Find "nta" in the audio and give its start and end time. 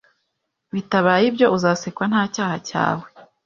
2.11-2.23